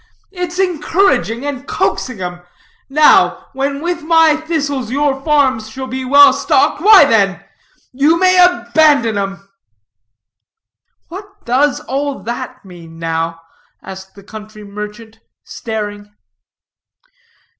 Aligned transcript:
It's 0.31 0.57
encouraging 0.57 1.45
and 1.45 1.67
coaxing 1.67 2.21
'em. 2.21 2.41
Now, 2.89 3.49
when 3.53 3.81
with 3.83 4.01
my 4.01 4.35
thistles 4.35 4.89
your 4.89 5.21
farms 5.23 5.69
shall 5.69 5.85
be 5.85 6.03
well 6.05 6.33
stocked, 6.33 6.81
why 6.81 7.05
then 7.05 7.45
you 7.93 8.17
may 8.17 8.43
abandon 8.43 9.15
'em!" 9.15 9.47
"What 11.09 11.45
does 11.45 11.81
all 11.81 12.17
that 12.23 12.65
mean, 12.65 12.97
now?" 12.97 13.41
asked 13.83 14.15
the 14.15 14.23
country 14.23 14.63
merchant, 14.63 15.19
staring. 15.43 16.11